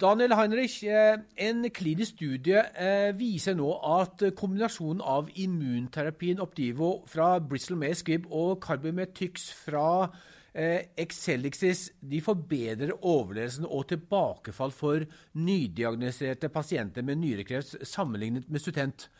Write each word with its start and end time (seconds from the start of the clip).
Daniel 0.00 0.34
Heinrich, 0.36 0.82
eh, 0.84 1.18
en 1.36 1.66
klinisk 1.70 2.16
studie 2.16 2.62
eh, 2.74 3.12
viser 3.16 3.56
nå 3.58 3.68
at 3.98 4.22
kombinasjonen 4.38 5.00
av 5.00 5.30
immunterapien 5.34 6.40
Opdivo 6.42 6.90
fra 7.10 7.36
Bristol 7.40 7.78
May 7.80 7.94
Squibb 7.96 8.26
og 8.30 8.60
Carbimetyx 8.64 9.50
fra 9.64 10.08
Excelixis 10.56 11.90
de 12.00 12.16
forbedrer 12.24 12.94
overlevelsen 13.04 13.66
og 13.68 13.90
tilbakefall 13.90 14.70
for 14.72 15.02
nydiagnostiserte 15.36 16.48
pasienter 16.48 17.04
med 17.04 17.20
nyrekreft 17.20 17.74
sammenlignet 17.84 18.48
med 18.48 18.64
Sutent. 18.64 19.10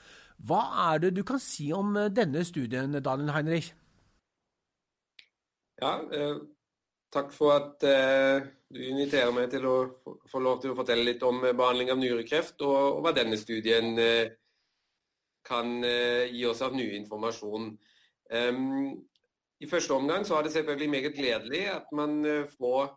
Hva 0.49 0.63
er 0.95 1.03
det 1.05 1.11
du 1.19 1.21
kan 1.29 1.37
si 1.37 1.69
om 1.77 1.93
denne 2.17 2.41
studien, 2.49 2.97
Daniel 3.05 3.35
Heinrich? 3.37 3.75
Ja, 5.83 6.01
eh, 6.11 6.37
Takk 7.17 7.31
for 7.33 7.55
at 7.55 7.85
eh, 7.89 8.45
du 8.69 8.83
inviterer 8.85 9.33
meg 9.33 9.49
til 9.49 9.65
å 9.65 9.77
få 10.29 10.41
lov 10.45 10.59
til 10.61 10.75
å 10.75 10.77
fortelle 10.77 11.07
litt 11.07 11.23
om 11.25 11.39
eh, 11.47 11.55
behandling 11.57 11.93
av 11.95 12.01
nyrekreft, 12.01 12.61
og, 12.67 12.99
og 12.99 13.07
hva 13.07 13.13
denne 13.17 13.39
studien 13.41 13.95
eh, 14.03 14.35
kan 15.47 15.79
eh, 15.87 16.27
gi 16.35 16.45
oss 16.51 16.61
av 16.67 16.77
ny 16.77 16.91
informasjon. 16.99 17.71
Um, 18.27 18.91
I 19.63 19.71
første 19.71 19.95
omgang 19.95 20.27
så 20.27 20.37
er 20.37 20.45
det 20.45 20.53
selvfølgelig 20.57 20.93
meget 20.93 21.17
gledelig 21.17 21.63
at 21.73 21.89
man 21.97 22.19
eh, 22.27 22.53
får 22.59 22.91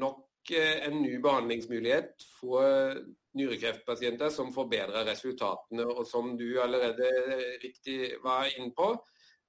nok 0.00 0.54
eh, 0.56 0.82
en 0.88 0.98
ny 1.04 1.14
behandlingsmulighet 1.22 2.26
for 2.40 2.98
nyrekreftpasienter 3.38 4.32
som 4.34 4.50
forbedrer 4.56 5.06
resultatene. 5.06 5.86
Og 5.86 6.02
som 6.08 6.32
du 6.40 6.48
allerede 6.64 7.12
riktig 7.62 8.16
var 8.24 8.48
inne 8.56 8.74
på, 8.74 8.96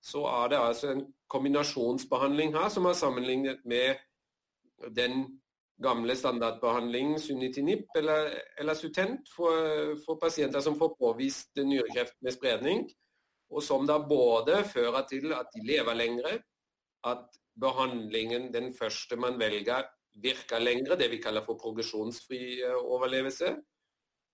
så 0.02 0.28
er 0.30 0.54
det 0.54 0.62
altså 0.62 0.94
en 0.94 1.04
kombinasjonsbehandling 1.32 2.54
her 2.58 2.70
som 2.74 2.86
er 2.90 2.98
sammenlignet 2.98 3.66
med 3.66 3.98
den 4.90 5.26
gamle 5.82 6.16
standardbehandlingen 6.16 7.20
sunitinib 7.20 7.88
eller, 7.98 8.32
eller 8.60 8.78
Sutent 8.78 9.30
for, 9.36 9.96
for, 10.06 10.20
pasienter 10.22 10.62
som 10.62 10.78
får 10.80 10.96
påvist 11.00 11.58
nyrekreft 11.58 12.20
med 12.22 12.36
spredning, 12.36 12.86
og 13.52 13.64
som 13.66 13.88
da 13.90 13.98
både 14.00 14.62
fører 14.70 15.08
til 15.10 15.34
at 15.36 15.50
de 15.56 15.66
lever 15.66 15.98
lengre, 15.98 16.38
at 17.08 17.42
behandlingen, 17.62 18.52
den 18.54 18.72
første 18.78 19.18
man 19.18 19.40
velger, 19.40 19.90
virker 20.22 20.62
lengre, 20.62 20.98
det 21.00 21.10
vi 21.12 21.22
kaller 21.24 21.44
for 21.46 21.60
progresjonsfri 21.60 22.62
eh, 22.62 22.78
overlevelse, 22.78 23.56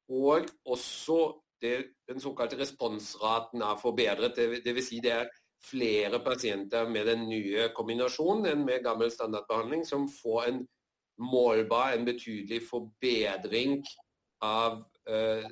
og 0.09 0.47
også 0.65 1.19
det, 1.61 1.93
den 2.07 2.19
såkalte 2.21 2.59
responsraten 2.59 3.61
er 3.61 3.79
forbedret. 3.81 4.35
Det, 4.35 4.63
det 4.65 4.75
vil 4.75 4.85
si 4.85 4.99
det 5.03 5.11
er 5.11 5.29
flere 5.63 6.19
pasienter 6.23 6.89
med 6.89 7.07
den 7.09 7.25
nye 7.29 7.69
kombinasjonen 7.75 8.51
enn 8.51 8.65
med 8.65 8.83
gammel 8.85 9.11
standardbehandling, 9.11 9.85
som 9.85 10.07
får 10.11 10.49
en 10.51 10.59
målbar, 11.17 11.95
en 11.95 12.05
betydelig 12.05 12.61
forbedring 12.69 13.81
av, 14.45 14.83
uh, 15.09 15.47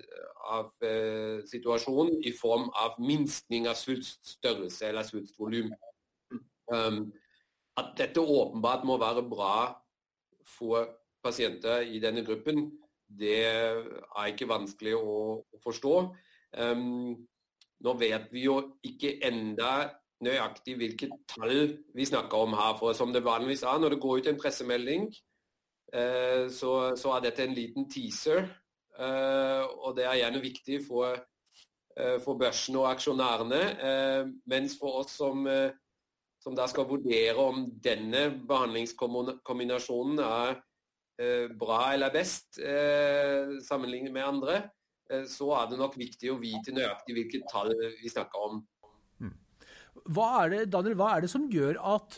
av 0.46 0.70
uh, 0.86 1.42
situasjonen 1.50 2.22
i 2.24 2.34
form 2.38 2.70
av 2.78 3.00
minskning 3.02 3.68
av 3.68 3.80
svulststørrelse 3.80 4.92
eller 4.92 5.08
svulstvolum. 5.08 5.74
Um, 6.72 7.10
at 7.78 7.96
dette 7.98 8.22
åpenbart 8.22 8.86
må 8.88 9.00
være 9.02 9.26
bra 9.30 9.58
for 10.48 10.88
pasienter 11.26 11.88
i 11.90 12.00
denne 12.00 12.24
gruppen, 12.26 12.70
det 13.10 13.46
er 13.46 14.30
ikke 14.30 14.48
vanskelig 14.50 14.96
å, 14.98 15.42
å 15.42 15.62
forstå. 15.64 15.96
Um, 16.58 17.26
nå 17.84 17.94
vet 18.00 18.32
vi 18.32 18.46
jo 18.48 18.60
ikke 18.88 19.18
enda 19.28 19.90
nøyaktig 20.24 20.76
hvilke 20.80 21.10
tall 21.30 21.76
vi 21.96 22.08
snakker 22.08 22.46
om 22.48 22.56
her. 22.58 22.76
For 22.80 22.96
som 22.98 23.14
det 23.14 23.26
vanligvis 23.26 23.64
er 23.64 23.80
når 23.82 23.96
det 23.96 24.02
går 24.04 24.20
ut 24.20 24.28
en 24.32 24.40
pressemelding, 24.40 25.08
eh, 25.94 26.46
så, 26.50 26.96
så, 26.96 27.16
er 27.16 27.26
dette 27.28 27.46
en 27.46 27.56
liten 27.58 27.90
teaser. 27.92 28.48
Eh, 28.96 29.64
og 29.64 29.96
det 29.98 30.06
er 30.08 30.22
gjerne 30.22 30.44
viktig 30.44 30.80
for, 30.88 31.18
eh, 31.98 32.20
for 32.24 32.40
børsen 32.40 32.80
og 32.80 32.90
aksjonærene. 32.94 33.64
Mens 34.48 34.78
for 34.80 35.02
oss 35.02 35.18
som, 35.20 35.48
som 36.44 36.56
da 36.56 36.70
skal 36.72 36.88
vurdere 36.90 37.36
om 37.36 37.68
denne 37.84 38.30
behandlingskombinasjonen 38.48 40.24
er 40.24 40.64
bra 41.56 41.94
eller 41.94 42.12
best 42.12 42.58
sammenlignet 43.64 44.12
med 44.12 44.24
andre, 44.28 44.58
så 45.30 45.52
er 45.54 45.68
det 45.70 45.78
nok 45.78 45.98
viktig 46.00 46.32
å 46.34 46.40
vite 46.42 46.74
nøyaktig 46.74 47.14
hvilket 47.18 47.46
tall 47.52 47.74
vi 47.76 48.10
snakker 48.10 48.48
om. 48.50 48.64
Hva 50.14 50.32
er 50.44 50.52
det, 50.52 50.64
Daniel, 50.74 50.98
hva 51.00 51.16
er 51.16 51.24
det 51.26 51.32
som 51.32 51.46
gjør 51.50 51.80
at 51.96 52.18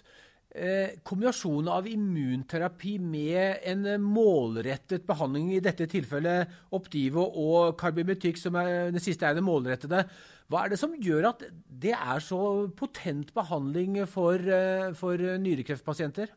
eh, 0.51 0.97
kombinasjonen 1.07 1.69
av 1.71 1.87
immunterapi 1.89 2.97
med 2.99 3.61
en 3.69 3.85
målrettet 4.03 5.05
behandling, 5.07 5.53
i 5.55 5.63
dette 5.63 5.87
tilfellet 5.91 6.73
Optivo 6.75 7.27
og 7.27 7.77
Carbimetyk, 7.79 8.39
som 8.39 8.57
er, 8.59 8.89
det 8.95 9.03
siste 9.03 9.29
er 9.29 9.37
det 9.37 9.45
målrettede, 9.45 10.03
hva 10.47 10.63
er 10.63 10.73
det 10.73 10.79
som 10.79 10.95
gjør 10.95 11.29
at 11.31 11.47
det 11.67 11.93
er 11.95 12.23
så 12.23 12.41
potent 12.75 13.33
behandling 13.35 14.01
for, 14.09 14.35
eh, 14.35 14.91
for 14.97 15.23
nyrekreftpasienter? 15.43 16.33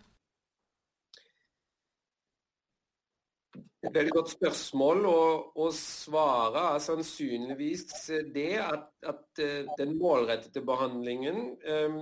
Et 3.80 3.94
veldig 3.94 4.12
godt 4.12 4.32
spørsmål. 4.34 5.06
Og, 5.08 5.56
og 5.56 5.72
svaret 5.76 6.60
er 6.62 6.84
sannsynligvis 6.84 7.86
det 8.34 8.52
at, 8.60 8.90
at 9.08 9.42
eh, 9.42 9.70
den 9.80 9.96
målrettede 9.98 10.64
behandlingen 10.66 11.54
um, 11.64 12.00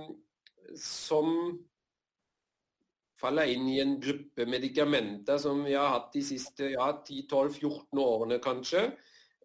som 0.75 1.29
faller 3.19 3.51
inn 3.51 3.67
i 3.67 3.79
en 3.83 3.97
gruppe 3.99 4.45
medikamenter 4.47 5.39
som 5.41 5.63
vi 5.65 5.75
har 5.75 5.91
hatt 5.95 6.11
de 6.15 6.23
siste 6.23 6.71
ja, 6.73 6.91
10-12-14 7.03 7.99
årene, 8.03 8.39
kanskje, 8.43 8.85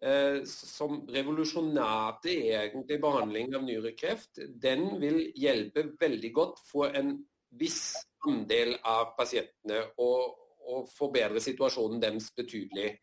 eh, 0.01 0.41
som 0.47 1.01
revolusjonerte 1.11 2.31
egentlig 2.31 3.01
behandling 3.03 3.55
av 3.55 3.65
nyrekreft, 3.67 4.43
den 4.47 4.87
vil 5.01 5.21
hjelpe 5.35 5.89
veldig 5.99 6.31
godt 6.35 6.63
for 6.69 6.95
en 6.95 7.17
viss 7.59 7.95
andel 8.27 8.75
av 8.83 9.13
pasientene. 9.19 9.83
Og, 10.03 10.44
og 10.65 10.89
forbedre 10.93 11.41
situasjonen 11.43 12.01
deres 12.01 12.31
betydelig. 12.35 12.95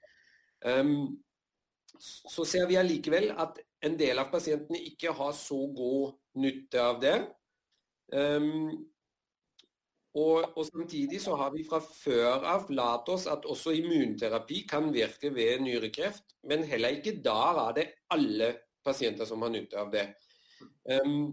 Um, 0.67 1.19
så 1.99 2.45
ser 2.49 2.67
vi 2.71 2.79
allikevel 2.81 3.31
at 3.39 3.59
en 3.87 3.99
del 3.99 4.19
av 4.23 4.31
pasientene 4.33 4.81
ikke 4.91 5.13
har 5.15 5.35
så 5.37 5.59
god 5.75 6.17
nytte 6.43 6.83
av 6.83 7.01
det. 7.03 7.17
Um, 8.13 8.73
og, 10.13 10.45
og, 10.59 10.65
Samtidig 10.69 11.23
så 11.25 11.37
har 11.41 11.55
vi 11.55 11.65
fra 11.65 11.81
før 11.81 12.45
av 12.49 12.69
lært 12.73 13.09
oss 13.13 13.25
at 13.31 13.47
også 13.49 13.73
immunterapi 13.79 14.63
kan 14.69 14.91
virke 14.93 15.31
ved 15.33 15.63
nyrekreft, 15.65 16.37
men 16.49 16.67
heller 16.69 16.99
ikke 16.99 17.17
der 17.25 17.63
er 17.67 17.79
det 17.79 17.87
alle 18.13 18.51
pasienter 18.85 19.29
som 19.29 19.43
har 19.47 19.55
nytte 19.55 19.79
av 19.81 19.93
det. 19.95 20.11
Um, 20.85 21.33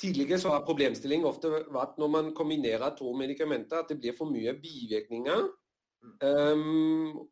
Tidligere 0.00 0.38
så 0.38 0.52
har 0.52 0.64
problemstillingen 0.66 1.28
ofte 1.28 1.48
vært 1.72 1.96
når 2.00 2.10
man 2.12 2.34
kombinerer 2.36 2.92
to 2.98 3.14
medikamenter, 3.16 3.80
at 3.80 3.92
det 3.92 4.00
blir 4.02 4.16
for 4.16 4.28
mye 4.28 4.52
bivirkninger. 4.60 5.46
Um, 6.20 7.22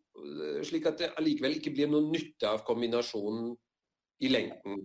slik 0.64 0.88
at 0.88 1.03
det 1.03 1.10
allikevel 1.19 1.58
ikke 1.58 1.74
blir 1.74 1.91
noe 1.92 2.06
nytte 2.08 2.48
av 2.48 2.64
kombinasjonen 2.64 3.53
i 4.24 4.30
lengden. 4.32 4.80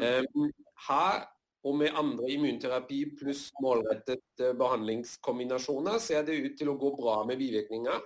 Um, 0.00 0.48
her 0.88 1.26
og 1.68 1.76
med 1.76 1.92
andre 2.00 2.30
immunterapi 2.32 3.02
pluss 3.20 3.50
målrettet 3.60 4.40
behandlingskombinasjoner 4.56 6.00
ser 6.00 6.24
det 6.24 6.38
ut 6.40 6.56
til 6.56 6.72
å 6.72 6.78
gå 6.80 6.94
bra 6.96 7.18
med 7.28 7.36
bivirkninger. 7.42 8.00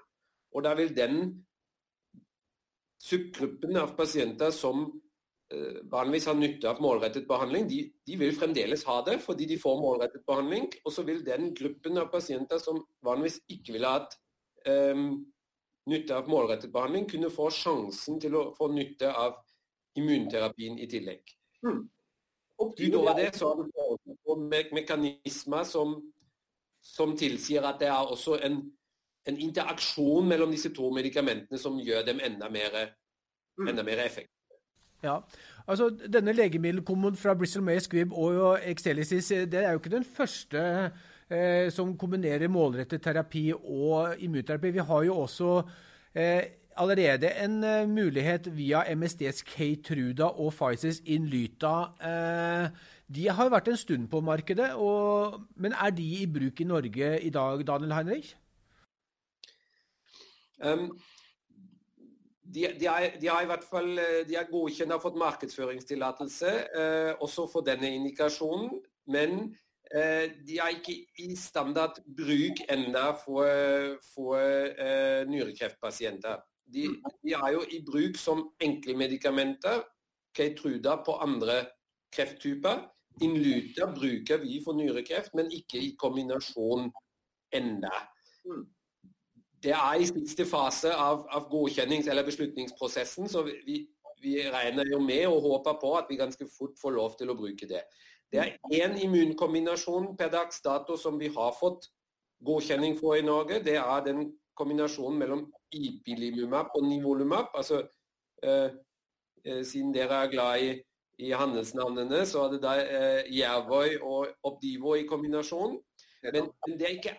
Og 0.54 0.66
da 0.66 0.74
vil 0.74 0.90
den 0.96 1.20
subgruppen 3.04 3.78
av 3.78 3.94
pasienter 3.94 4.50
som 4.54 4.88
Eh, 4.88 5.03
vanligvis 5.90 6.26
har 6.26 6.34
nytte 6.38 6.70
av 6.70 6.80
målrettet 6.82 7.28
behandling, 7.28 7.68
de, 7.68 7.82
de, 8.06 8.16
vil 8.18 8.34
fremdeles 8.36 8.84
ha 8.88 9.00
det 9.06 9.18
fordi 9.22 9.46
de 9.50 9.58
får 9.60 9.80
målrettet 9.80 10.24
behandling. 10.26 10.70
Og 10.84 10.92
så 10.94 11.04
vil 11.06 11.24
den 11.26 11.52
gruppen 11.54 12.00
av 12.00 12.10
pasienter 12.12 12.62
som 12.62 12.80
vanligvis 13.04 13.40
ikke 13.52 13.76
ville 13.76 13.92
hatt 13.92 14.16
um, 14.66 15.24
nytte 15.90 16.16
av 16.16 16.30
målrettet 16.30 16.72
behandling, 16.72 17.08
kunne 17.10 17.32
få 17.32 17.50
sjansen 17.52 18.20
til 18.22 18.36
å 18.38 18.44
få 18.56 18.70
nytte 18.72 19.12
av 19.12 19.36
immunterapien 19.98 20.78
i 20.80 20.88
tillegg. 20.90 21.34
og 22.58 22.80
Utover 22.80 23.18
det 23.18 23.34
så 23.36 23.50
har 23.52 23.60
vi 23.60 24.36
me 24.40 24.62
mekanismer 24.80 25.64
som, 25.68 25.94
som, 26.82 27.14
tilsier 27.16 27.66
at 27.66 27.78
det 27.82 27.90
er 27.92 28.12
også 28.14 28.38
en, 28.46 28.58
en, 29.28 29.38
interaksjon 29.38 30.26
mellom 30.28 30.50
disse 30.54 30.72
to 30.74 30.90
medikamentene 30.94 31.60
som 31.60 31.78
gjør 31.78 32.06
dem 32.06 32.22
enda 32.24 32.50
mer, 32.50 32.78
hmm. 33.58 33.68
enda 33.68 33.84
mer 33.86 34.02
effektive. 34.06 34.43
Ja, 35.04 35.18
altså 35.66 35.90
Denne 35.90 36.32
legemiddelkomboen 36.32 37.16
fra 37.20 37.34
Bristol 37.36 37.64
May 37.66 37.82
Squibb 37.84 38.12
og 38.12 38.58
Exelicis 38.64 39.28
det 39.52 39.60
er 39.60 39.74
jo 39.74 39.82
ikke 39.82 39.92
den 39.92 40.06
første 40.08 40.62
eh, 41.28 41.70
som 41.74 41.92
kombinerer 42.00 42.48
målrettet 42.48 43.02
terapi 43.04 43.50
og 43.52 44.16
immunterapi. 44.24 44.72
Vi 44.74 44.86
har 44.88 45.04
jo 45.04 45.18
også 45.26 45.50
eh, 46.16 46.42
allerede 46.76 47.30
en 47.44 47.64
eh, 47.64 47.88
mulighet 47.88 48.48
via 48.56 48.82
MSDs 48.94 49.42
Keytruda 49.42 50.24
og 50.24 50.52
Pfizers 50.52 51.00
Inlyta. 51.04 51.76
Uh, 52.00 52.68
de 53.14 53.28
har 53.28 53.50
vært 53.52 53.68
en 53.68 53.76
stund 53.76 54.08
på 54.08 54.20
markedet, 54.24 54.72
og, 54.74 55.40
men 55.56 55.74
er 55.76 55.90
de 55.90 56.06
i 56.22 56.26
bruk 56.26 56.60
i 56.60 56.64
Norge 56.64 57.10
i 57.20 57.30
dag, 57.30 57.66
Daniel 57.66 57.92
Heinrich? 57.92 58.34
Um, 60.64 60.88
de, 62.54 62.68
de, 62.78 62.86
er, 62.86 63.18
de, 63.20 63.28
er, 63.28 63.42
i 63.42 63.50
hvert 63.50 63.66
fall 63.66 63.90
de 64.28 64.36
er 64.38 64.50
godkjent 64.50 64.94
har 64.94 65.02
fått 65.02 65.18
markedsføringstillatelse 65.18 66.50
eh, 66.78 67.12
også 67.24 67.48
for 67.50 67.66
denne 67.66 67.90
indikasjonen. 67.96 68.70
Men 69.10 69.56
eh, 69.94 70.30
de 70.46 70.58
er 70.62 70.76
ikke 70.76 70.96
i 71.18 71.34
standard 71.36 71.98
bruk 72.16 72.62
enda 72.70 73.10
for, 73.24 73.98
for 74.14 74.38
eh, 74.38 75.24
nyrekreftpasienter. 75.28 76.42
De, 76.74 76.88
de, 77.24 77.34
er 77.34 77.52
jo 77.52 77.64
i 77.68 77.82
bruk 77.84 78.16
som 78.20 78.46
enkle 78.62 78.96
medikamenter. 78.96 79.82
Keytruda 80.34 80.96
på 81.06 81.18
andre 81.22 81.60
krefttyper. 82.14 82.86
Inluta 83.22 83.86
bruker 83.94 84.40
vi 84.42 84.60
for 84.64 84.74
nyrekreft, 84.74 85.34
men 85.34 85.52
ikke 85.52 85.78
i 85.78 85.92
kombinasjon 85.98 86.88
enda. 87.54 87.92
Mm. 88.44 88.64
Det 89.64 89.72
er 89.72 90.00
i 90.00 90.06
siste 90.08 90.44
fase 90.44 90.92
av, 90.92 91.24
av 91.32 91.48
godkjennings- 91.48 92.08
eller 92.12 92.26
beslutningsprosessen, 92.26 93.28
så 93.32 93.46
vi, 93.46 93.78
vi, 94.20 94.34
regner 94.52 94.90
jo 94.92 95.00
med 95.00 95.24
og 95.30 95.40
håper 95.46 95.78
på 95.80 95.94
at 95.96 96.10
vi 96.10 96.20
ganske 96.20 96.48
fort 96.52 96.76
får 96.80 96.92
lov 96.92 97.16
til 97.18 97.32
å 97.32 97.36
bruke 97.38 97.68
det. 97.70 97.80
Det 98.32 98.42
er 98.42 98.56
én 98.76 98.96
immunkombinasjon 99.06 100.12
per 100.18 100.32
dags 100.32 100.60
dato 100.64 100.98
som 101.00 101.16
vi 101.20 101.30
har 101.32 101.52
fått 101.56 101.88
godkjenning 102.44 102.98
for 102.98 103.16
i 103.16 103.24
Norge. 103.24 103.62
Det 103.64 103.78
er 103.80 104.04
den 104.04 104.26
kombinasjonen 104.58 105.18
mellom 105.18 105.44
ipilimumab 105.72 106.74
og 106.74 106.88
nivolumab. 106.88 107.54
Altså, 107.54 107.84
eh, 108.42 108.70
eh, 109.44 109.62
siden 109.64 109.94
dere 109.94 110.24
er 110.24 110.32
glad 110.32 110.62
i, 110.62 110.72
i 111.24 111.30
handelsnavnene, 111.30 112.24
så 112.26 112.44
er 112.44 112.56
det 112.56 112.62
da 112.62 112.74
eh, 112.82 113.32
Jervoy 113.38 113.96
og 114.02 114.34
Obdivo 114.44 114.96
i 114.98 115.06
kombinasjon. 115.08 115.78
Men, 116.24 116.50
men 116.66 116.78
det 116.78 116.88
er 116.88 116.98
ikke 116.98 117.16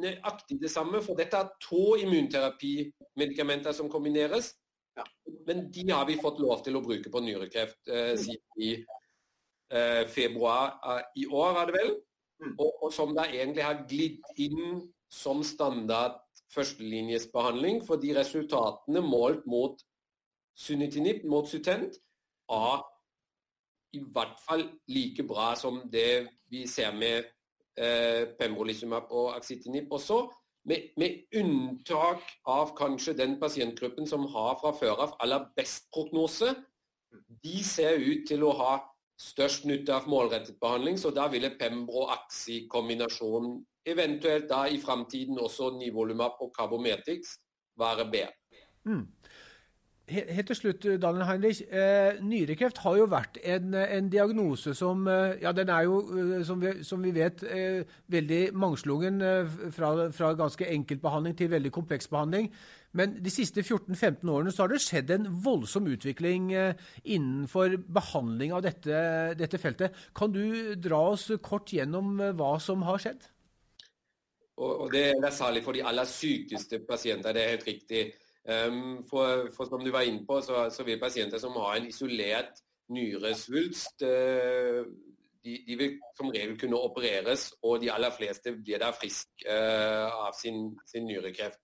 nøyaktig 0.00 0.58
det 0.60 0.70
samme, 0.72 1.00
for 1.04 1.18
dette 1.18 1.38
er 1.38 1.52
to 1.62 1.96
immunterapimedikamenter 2.02 3.74
som 3.76 3.90
kombineres. 3.92 4.52
Ja. 4.96 5.04
Men 5.48 5.66
de 5.72 5.84
har 5.90 6.06
vi 6.08 6.18
fått 6.20 6.40
lov 6.40 6.62
til 6.64 6.78
å 6.78 6.84
bruke 6.84 7.12
på 7.12 7.22
nyrekreft 7.24 7.90
eh, 7.90 8.12
mm. 8.14 8.20
siden 8.22 8.64
i 8.64 8.70
eh, 9.72 10.04
februar 10.08 10.76
eh, 10.80 11.02
i 11.22 11.26
år, 11.28 11.60
er 11.60 11.70
det 11.70 11.78
vel. 11.80 11.92
Mm. 12.44 12.54
Og, 12.54 12.70
og, 12.70 12.88
som 12.92 13.14
da 13.16 13.26
egentlig 13.28 13.64
har 13.64 13.84
glidd 13.88 14.40
inn 14.46 14.80
som 15.12 15.42
standard 15.46 16.20
førstelinjesbehandling, 16.52 17.82
fordi 17.84 18.12
resultatene 18.16 19.02
målt 19.04 19.46
mot 19.50 19.80
sunitinib, 20.56 21.24
mot 21.28 21.48
Sutent, 21.48 21.98
er 22.52 22.84
i 23.96 24.00
hvert 24.00 24.36
fall 24.44 24.64
like 24.92 25.24
bra 25.26 25.54
som 25.58 25.80
det 25.92 26.26
vi 26.52 26.64
ser 26.70 26.94
med 26.96 27.26
eh, 27.76 28.26
pembrolizumab 28.38 29.04
og 29.10 29.36
axitinib 29.36 29.92
også. 29.92 30.30
Med, 30.66 30.76
med, 30.98 31.10
unntak 31.38 32.22
av 32.50 32.74
kanskje 32.78 33.14
den 33.14 33.40
pasientgruppen 33.40 34.06
som 34.10 34.26
har 34.32 34.56
fra 34.60 34.72
før 34.74 34.96
av 35.04 35.12
aller 35.22 35.44
best 35.56 35.90
prognose. 35.94 36.54
De 37.44 37.64
ser 37.64 37.98
ut 38.02 38.26
til 38.28 38.42
å 38.42 38.52
ha 38.58 38.72
størst 39.20 39.64
nytte 39.64 39.94
av 39.94 40.08
målrettet 40.10 40.60
behandling, 40.60 40.98
så 40.98 41.10
da 41.14 41.28
ville 41.32 41.50
pembro-axi-kombinasjonen, 41.60 43.64
eventuelt 43.86 44.48
da 44.50 44.68
i 44.68 44.78
framtiden 44.82 45.38
også 45.40 45.70
nivolumab 45.78 46.32
og 46.42 46.52
carbometix, 46.56 47.38
være 47.78 48.04
bedre. 48.10 48.32
Mm. 48.86 49.06
Helt 50.06 50.46
til 50.46 50.54
slutt, 50.54 50.84
Daniel 51.02 51.24
Heinrich. 51.26 51.64
Eh, 51.66 52.20
nyrekreft 52.22 52.78
har 52.84 52.94
jo 52.94 53.08
vært 53.10 53.40
en, 53.42 53.72
en 53.74 54.06
diagnose 54.10 54.70
som 54.78 55.00
eh, 55.10 55.32
ja, 55.42 55.50
den 55.50 55.70
er 55.74 55.82
jo, 55.88 55.96
eh, 56.14 56.44
som 56.46 56.60
vi, 56.62 56.70
som 56.86 57.02
vi 57.02 57.10
vet, 57.10 57.42
veldig 58.14 58.40
mangslungen. 58.54 59.18
Fra, 59.74 59.90
fra, 60.14 60.28
ganske 60.38 60.68
enkel 60.70 61.00
behandling 61.02 61.34
til 61.34 61.50
veldig 61.50 61.72
kompleks 61.74 62.06
behandling. 62.12 62.46
Men 62.96 63.16
de 63.18 63.32
siste 63.34 63.64
14-15 63.64 64.30
årene 64.30 64.52
så 64.54 64.62
har 64.62 64.70
det 64.70 64.78
skjedd 64.84 65.10
en 65.10 65.26
voldsom 65.42 65.88
utvikling 65.90 66.52
innenfor 66.54 67.74
behandling 67.98 68.54
av 68.54 68.62
dette, 68.62 69.00
dette, 69.40 69.58
feltet. 69.58 69.96
Kan 70.14 70.30
du 70.32 70.76
dra 70.78 71.00
oss 71.16 71.32
kort 71.42 71.72
gjennom 71.74 72.14
hva 72.38 72.52
som 72.62 72.86
har 72.86 73.02
skjedd? 73.02 73.26
Og, 74.62 74.86
og 74.86 74.94
Det 74.94 75.08
er 75.18 75.34
særlig 75.34 75.64
for 75.66 75.74
de 75.74 75.82
aller 75.84 76.06
sykeste 76.08 76.78
pasienter, 76.86 77.34
det 77.34 77.42
er 77.42 77.52
helt 77.56 77.68
riktig. 77.68 78.04
Um, 78.46 79.02
for, 79.10 79.48
for, 79.56 79.66
som 79.66 79.82
du 79.82 79.90
var 79.90 80.06
inne 80.06 80.22
på, 80.26 80.38
så, 80.40 80.68
så, 80.70 80.84
vil 80.86 81.00
pasienter 81.02 81.40
som 81.42 81.56
har 81.58 81.80
en 81.80 81.88
isolert 81.88 82.60
nyresvulst, 82.94 84.04
uh, 84.06 84.86
de, 85.42 85.56
de, 85.66 85.76
vil 85.80 85.96
som 86.14 86.30
regel 86.30 86.54
kunne 86.60 86.78
opereres, 86.78 87.48
og 87.66 87.80
de 87.82 87.90
aller 87.90 88.14
fleste 88.14 88.54
blir 88.54 88.78
da 88.82 88.92
friske 88.94 89.50
uh, 89.50 90.28
av 90.28 90.38
sin, 90.38 90.68
sin, 90.86 91.08
nyrekreft. 91.10 91.58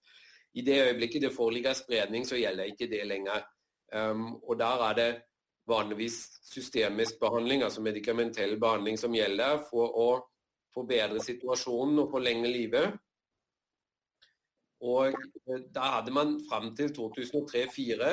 I 0.59 0.65
det 0.67 0.81
øyeblikket 0.89 1.23
det 1.23 1.35
foreligger 1.37 1.79
spredning, 1.79 2.27
så 2.27 2.41
gjelder 2.41 2.73
ikke 2.73 2.91
det 2.91 3.07
lenger. 3.07 3.47
Um, 3.95 4.43
og 4.43 4.59
der 4.59 4.85
er 4.89 4.99
det 4.99 5.11
vanligvis 5.69 6.19
systemisk 6.51 7.21
behandling, 7.21 7.63
altså 7.63 7.83
medikamentell 7.83 8.59
behandling, 8.61 8.99
som 8.99 9.15
gjelder 9.15 9.63
for 9.71 9.95
å 10.03 10.11
forbedre 10.75 11.23
situasjonen 11.23 12.03
og 12.03 12.11
forlenge 12.11 12.51
livet. 12.51 12.99
Og 14.83 15.15
eh, 15.15 15.63
da 15.75 15.99
hadde 15.99 16.15
man 16.15 16.37
fram 16.49 16.73
til 16.77 16.91
2003-2004 16.97 18.11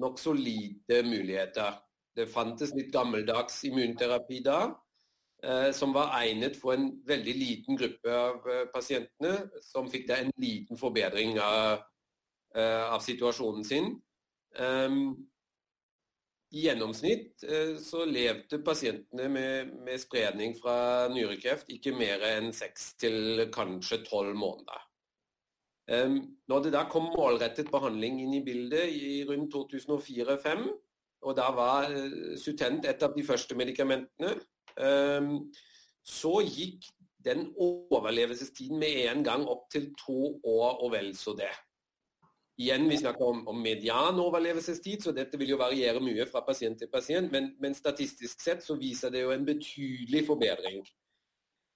nokså 0.00 0.32
lite 0.36 1.02
muligheter. 1.04 1.76
Det 2.16 2.28
fantes 2.32 2.72
litt 2.76 2.92
gammeldags 2.92 3.62
immunterapi 3.68 4.40
da, 4.44 4.60
eh, 5.44 5.70
som 5.76 5.92
var 5.96 6.14
egnet 6.22 6.56
for 6.60 6.76
en 6.76 6.88
veldig 7.08 7.36
liten 7.36 7.80
gruppe 7.80 8.16
av 8.16 8.48
eh, 8.48 8.64
pasientene, 8.72 9.36
som 9.64 9.90
fikk 9.92 10.08
da 10.08 10.20
en 10.22 10.32
liten 10.40 10.80
forbedring 10.80 11.38
av, 11.40 11.84
av 12.56 13.02
situasjonen 13.04 13.64
sin. 13.68 13.90
Um, 14.56 15.10
I 16.56 16.62
gjennomsnitt 16.62 17.44
så 17.84 18.06
levde 18.08 18.62
pasientene 18.64 19.26
med, 19.28 19.74
med 19.84 20.00
spredning 20.00 20.54
fra 20.56 20.76
nyrekreft 21.12 21.68
ikke 21.74 21.92
mer 21.92 22.24
enn 22.30 22.48
seks 22.56 22.94
til 23.02 23.44
kanskje 23.52 24.00
tolv 24.08 24.32
måneder. 24.40 24.86
Når 25.86 26.64
det 26.64 26.72
da 26.74 26.82
kom 26.90 27.12
målrettet 27.12 27.70
behandling 27.70 28.18
inn 28.24 28.34
i 28.34 28.42
bildet 28.42 28.90
i 28.90 29.20
rundt 29.28 29.54
2004-2005, 29.54 30.64
og 31.26 31.36
da 31.38 31.46
var 31.54 31.94
eh, 31.94 32.34
Sutent 32.38 32.84
et 32.86 33.02
av 33.02 33.14
de 33.14 33.22
første 33.26 33.56
medikamentene, 33.58 34.34
så 36.06 36.32
gikk 36.44 36.84
den 37.26 37.46
overlevelsestiden 37.56 38.78
med 38.78 39.06
en 39.10 39.24
gang 39.24 39.46
opp 39.50 39.70
til 39.72 39.88
to 39.98 40.36
år 40.44 40.82
og 40.84 40.92
vel 40.92 41.14
så 41.16 41.34
det. 41.38 41.52
Igjen, 42.58 42.88
Vi 42.88 42.96
snakker 42.96 43.24
om, 43.24 43.42
om 43.48 43.58
median 43.60 44.20
overlevelsestid, 44.20 45.02
så 45.02 45.12
dette 45.12 45.36
vil 45.38 45.50
jo 45.52 45.58
variere 45.60 46.00
mye 46.00 46.24
fra 46.30 46.40
pasient 46.46 46.78
til 46.80 46.88
pasient. 46.88 47.28
Men, 47.32 47.50
men 47.60 47.76
statistisk 47.76 48.40
sett 48.40 48.64
så 48.64 48.78
viser 48.80 49.12
det 49.12 49.26
jo 49.26 49.34
en 49.34 49.44
betydelig 49.44 50.22
forbedring. 50.26 50.80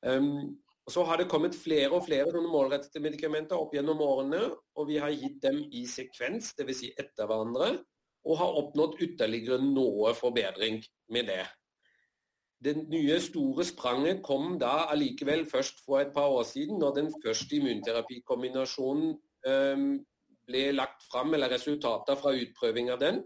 Um, 0.06 0.56
Så 0.88 1.04
har 1.04 1.20
det 1.20 1.28
kommet 1.30 1.54
flere 1.54 1.92
og 1.92 2.06
flere 2.06 2.40
målrettede 2.40 3.02
medikamenter 3.04 3.60
opp 3.60 3.74
gjennom 3.76 4.00
årene, 4.02 4.40
og 4.76 4.88
vi 4.88 4.96
har 5.02 5.12
gitt 5.12 5.40
dem 5.44 5.60
i 5.76 5.84
sekvens, 5.86 6.54
dvs. 6.58 6.78
Si 6.80 6.92
etter 6.98 7.28
hverandre, 7.28 7.74
og 8.26 8.38
har 8.40 8.58
oppnådd 8.62 8.98
ytterligere 9.00 9.60
noe 9.62 10.14
forbedring 10.16 10.80
med 11.12 11.28
det. 11.30 11.44
Det 12.60 12.74
nye 12.76 13.16
store 13.24 13.64
spranget 13.64 14.20
kom 14.24 14.58
da 14.60 14.90
allikevel 14.92 15.46
først 15.48 15.80
for 15.84 16.02
et 16.02 16.12
par 16.12 16.28
år 16.28 16.44
siden, 16.48 16.78
når 16.78 16.96
den 16.98 17.12
første 17.24 17.56
immunterapikombinasjonen 17.56 19.14
um, 19.48 19.86
ble 20.48 20.64
lagt 20.74 21.06
fram, 21.08 21.32
eller 21.34 21.52
resultater 21.54 22.18
fra 22.20 22.34
utprøving 22.36 22.90
av 22.92 23.00
den. 23.00 23.22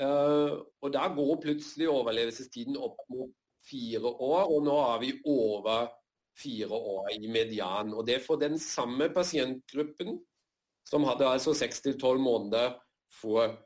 Uh, 0.00 0.64
og 0.84 0.92
Da 0.92 1.08
går 1.12 1.40
plutselig 1.42 1.88
overlevelsestiden 1.88 2.76
opp 2.76 3.04
mot 3.12 3.32
fire 3.68 4.08
år, 4.08 4.48
og 4.48 4.64
nå 4.64 4.80
er 4.94 4.98
vi 5.04 5.12
over 5.26 5.88
fire 6.36 6.68
år 6.76 7.12
i 7.16 7.30
median. 7.32 7.94
Og 7.94 8.06
det 8.06 8.18
er 8.18 8.26
for 8.26 8.40
den 8.40 8.58
samme 8.58 9.08
pasientgruppen, 9.14 10.18
som 10.86 11.06
hadde 11.08 11.28
altså 11.28 11.54
seks 11.56 11.80
til 11.82 11.96
tolv 12.00 12.20
måneder 12.22 12.76
for, 13.20 13.56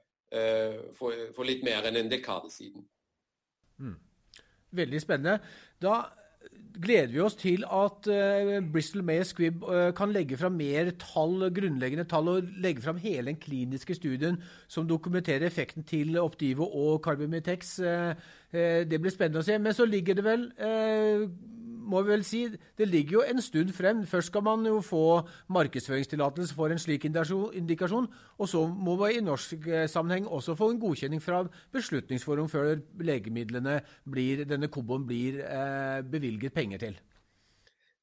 for, 0.96 1.26
for, 1.36 1.44
litt 1.44 1.64
mer 1.66 1.84
enn 1.88 1.98
en 2.00 2.08
dekade 2.08 2.48
siden. 2.54 2.86
Mm. 3.82 3.98
Veldig 4.78 5.00
spennende. 5.02 5.36
Da 5.82 5.98
gleder 6.80 7.12
vi 7.12 7.20
oss 7.20 7.36
til 7.36 7.64
at 7.66 8.08
uh, 8.08 8.52
Bristol 8.72 9.02
May 9.04 9.24
Squibb 9.26 9.64
uh, 9.66 9.90
kan 9.96 10.12
legge 10.14 10.38
fram 10.40 10.56
mer 10.56 10.92
tall, 11.00 11.50
grunnleggende 11.54 12.06
tall 12.08 12.30
og 12.32 12.48
legge 12.62 12.82
fram 12.84 13.00
hele 13.02 13.32
den 13.32 13.40
kliniske 13.40 13.94
studien 13.98 14.38
som 14.68 14.88
dokumenterer 14.88 15.46
effekten 15.46 15.84
til 15.84 16.16
Optivo 16.20 16.68
og 16.70 17.02
Carbimitex. 17.04 17.78
Uh, 17.78 18.14
det 18.50 19.00
blir 19.00 19.12
spennende 19.12 19.44
å 19.44 19.46
se. 19.46 19.58
Men 19.58 19.76
så 19.76 19.86
ligger 19.86 20.16
det 20.18 20.24
vel 20.26 20.48
må 21.80 22.02
vi 22.02 22.12
vel 22.12 22.24
si, 22.24 22.42
det 22.78 22.88
ligger 22.88 23.18
jo 23.18 23.24
en 23.26 23.42
stund 23.42 23.72
frem. 23.76 24.04
Først 24.06 24.30
skal 24.32 24.44
man 24.46 24.66
jo 24.66 24.80
få 24.84 25.22
markedsføringstillatelse 25.48 26.54
for 26.54 26.72
en 26.72 26.78
slik 26.78 27.04
indikasjon, 27.04 28.08
og 28.38 28.48
så 28.48 28.66
må 28.68 28.96
vi 29.04 29.16
i 29.16 29.24
norsk 29.24 29.68
eh, 29.68 29.88
sammenheng 29.88 30.28
også 30.28 30.54
få 30.54 30.70
en 30.70 30.80
godkjenning 30.80 31.22
fra 31.22 31.44
Beslutningsforum 31.72 32.48
før 32.48 32.76
legemidlene 33.00 33.80
blir, 34.10 34.44
denne 34.44 34.68
Kobon 34.68 35.06
blir 35.06 35.40
eh, 35.44 36.02
bevilget 36.02 36.52
penger 36.52 36.78
til. 36.78 37.00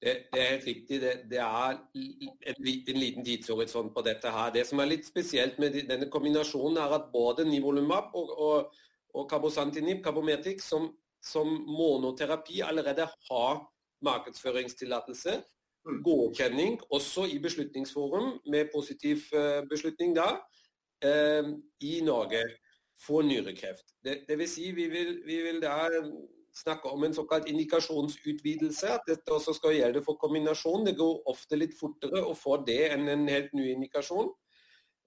Det, 0.01 0.13
det, 0.33 0.41
er 0.41 0.49
helt 0.49 0.67
riktig. 0.67 1.01
Det, 1.01 1.13
det 1.29 1.39
er 1.41 1.69
en, 1.69 1.79
en, 2.87 2.99
liten 2.99 3.25
tidshorisont 3.25 3.93
på 3.93 4.01
dette. 4.05 4.29
her. 4.29 4.51
Det 4.53 4.67
som 4.67 4.79
er 4.79 4.91
litt 4.91 5.07
spesielt 5.07 5.57
med 5.59 5.73
denne 5.89 6.09
kombinasjonen, 6.13 6.77
er 6.77 6.93
at 6.99 7.09
både 7.13 7.47
Nivolumab 7.49 8.13
og, 8.13 8.33
og, 8.37 8.75
og 9.13 9.29
Cabosantinib, 9.29 10.03
Cabometic, 10.05 10.61
som, 10.61 10.91
som, 11.23 11.49
monoterapi 11.67 12.61
allerede 12.65 13.07
har 13.29 13.61
markedsføringstillatelse. 14.05 15.41
Mm. 15.87 16.03
Godkjenning 16.03 16.79
også 16.91 17.25
i 17.31 17.39
Beslutningsforum, 17.39 18.39
med 18.51 18.69
positiv 18.75 19.17
uh, 19.33 19.63
beslutning 19.69 20.15
da, 20.15 20.29
uh, 21.05 21.51
i 21.81 21.99
Norge 22.05 22.43
for 23.05 23.21
nyrekreft. 23.21 23.95
Det, 24.03 24.23
det 24.29 24.37
vil 24.37 24.49
si, 24.49 24.71
vi 24.71 24.87
vil, 24.91 25.21
vi 25.25 25.41
vil 25.45 25.61
da 25.61 25.87
snakke 26.57 26.89
om 26.89 27.03
en 27.03 27.13
såkalt 27.13 27.47
indikasjonsutvidelse. 27.47 28.87
At 28.87 29.05
dette 29.07 29.33
også 29.33 29.53
skal 29.53 29.75
gjelde 29.77 30.03
for 30.05 30.17
kombinasjon. 30.21 30.85
Det 30.85 30.97
går 30.97 31.21
ofte 31.29 31.59
litt 31.59 31.77
fortere 31.79 32.23
å 32.25 32.33
få 32.37 32.61
det 32.67 32.81
enn 32.91 33.07
en 33.13 33.27
helt 33.29 33.53
ny 33.57 33.69
indikasjon. 33.75 34.31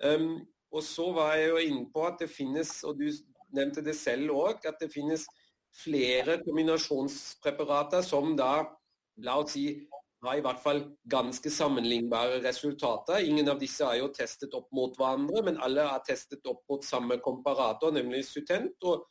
Um, 0.04 0.40
og 0.70 0.84
så 0.86 1.10
var 1.12 1.34
jeg 1.36 1.50
jo 1.50 1.62
inne 1.66 1.86
på 1.92 2.06
at 2.06 2.22
det 2.22 2.30
finnes, 2.30 2.70
og 2.86 3.00
du 3.00 3.10
nevnte 3.56 3.82
det 3.84 3.96
selv 3.98 4.30
òg, 4.38 4.62
at 4.68 4.78
det 4.80 4.92
finnes 4.92 5.26
flere 5.76 6.40
kombinasjonspreparater 6.44 8.04
som 8.06 8.34
da, 8.38 8.66
la 9.24 9.38
oss 9.40 9.54
si, 9.54 9.66
har 10.20 10.36
i 10.36 10.44
hvert 10.44 10.60
fall 10.60 10.82
ganske 11.08 11.48
sammenlignbare 11.52 12.42
resultater. 12.44 13.22
Ingen 13.24 13.48
av 13.48 13.60
disse 13.60 13.86
er 13.86 14.02
jo 14.02 14.10
testet 14.12 14.52
opp 14.58 14.68
mot 14.76 14.92
hverandre, 14.98 15.44
men 15.46 15.60
alle 15.64 15.86
er 15.88 16.02
testet 16.04 16.44
opp 16.50 16.66
mot 16.68 16.84
samme 16.84 17.16
komparator, 17.24 17.94
nemlig 17.96 18.26
Sutent. 18.28 18.76
og 18.84 19.06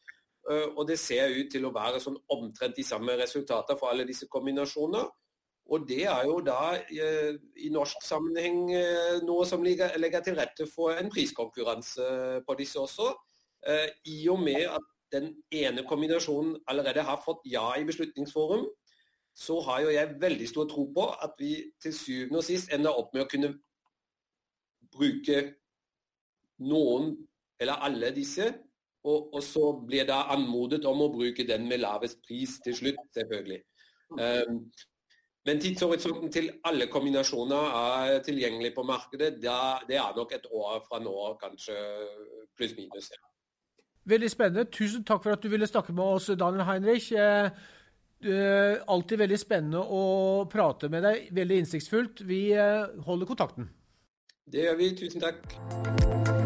Eh, 0.50 0.68
og 0.76 0.88
det 0.88 0.98
ser 1.00 1.34
ut 1.36 1.50
til 1.52 1.68
å 1.68 1.74
være 1.76 2.02
sånn 2.02 2.18
omtrent 2.34 2.78
de 2.78 2.86
samme 2.86 3.16
resultater 3.20 3.78
for 3.80 3.92
alle 3.92 4.08
disse 4.08 4.30
kombinasjoner. 4.32 5.10
Og 5.70 5.84
det 5.86 6.06
er 6.10 6.24
jo 6.26 6.40
da 6.42 6.74
eh, 6.80 7.36
i 7.62 7.70
norsk 7.74 8.02
sammenheng 8.06 8.72
eh, 8.74 9.20
noe 9.26 9.46
som 9.46 9.64
legger 9.64 10.24
til 10.26 10.40
rette 10.40 10.66
for 10.72 10.98
en 10.98 11.12
priskonkurranse 11.14 12.08
på 12.46 12.58
disse 12.60 12.82
også. 12.82 13.14
I 14.08 14.22
og 14.32 14.38
med 14.40 14.62
at 14.72 14.86
den 15.12 15.32
ene 15.52 15.86
kombinasjonen 15.88 16.58
allerede 16.68 17.04
har 17.06 17.22
fått 17.26 17.46
ja 17.50 17.72
i 17.80 17.86
Beslutningsforum, 17.88 18.68
så 19.36 19.60
har 19.68 19.82
jo 19.86 19.94
jeg 19.94 20.18
veldig 20.22 20.48
stor 20.50 20.68
tro 20.70 20.86
på 20.94 21.06
at 21.24 21.36
vi 21.40 21.54
til 21.82 21.94
syvende 21.96 22.42
og 22.42 22.48
sist 22.48 22.74
ender 22.76 22.98
opp 22.98 23.14
med 23.14 23.24
å 23.24 23.30
kunne 23.30 23.54
bruke 24.94 25.44
noen 26.66 27.14
eller 27.60 27.86
alle 27.86 28.12
disse 28.16 28.50
og, 29.04 29.34
og, 29.34 29.44
så 29.44 29.72
blir 29.88 30.06
det 30.08 30.16
anmodet 30.34 30.84
om 30.90 31.06
å 31.06 31.12
bruke 31.14 31.46
den 31.48 31.68
med 31.70 31.80
lavest 31.80 32.20
pris 32.26 32.58
til 32.64 32.76
slutt, 32.76 33.00
selvfølgelig. 33.16 33.62
Um, 34.20 34.58
men 35.48 35.62
tidshorisonten 35.64 36.32
til 36.34 36.50
alle 36.68 36.90
kombinasjoner 36.92 37.78
er 37.80 38.20
tilgjengelig 38.26 38.74
på 38.76 38.84
markedet. 38.84 39.38
Da, 39.42 39.80
det 39.88 40.02
er 40.02 40.18
nok 40.18 40.36
et 40.36 40.50
år 40.52 40.84
fra 40.88 41.00
nå, 41.00 41.16
kanskje 41.40 41.78
pluss-minus. 42.60 43.12
Ja. 43.16 43.29
Veldig 44.06 44.30
spennende. 44.32 44.70
Tusen 44.72 45.04
takk 45.04 45.24
for 45.24 45.36
at 45.36 45.44
du 45.44 45.50
ville 45.52 45.68
snakke 45.68 45.94
med 45.94 46.04
oss, 46.04 46.30
Daniel 46.40 46.66
Heinrich. 46.68 47.12
Eh, 48.20 48.76
alltid 48.88 49.22
veldig 49.22 49.40
spennende 49.40 49.80
å 49.80 50.02
prate 50.52 50.90
med 50.92 51.06
deg. 51.08 51.30
Veldig 51.36 51.62
innsiktsfullt. 51.64 52.26
Vi 52.28 52.42
eh, 52.52 52.90
holder 53.06 53.30
kontakten. 53.30 53.70
Det 54.50 54.68
gjør 54.68 54.82
vi. 54.82 54.92
Tusen 55.00 55.24
takk. 55.24 56.39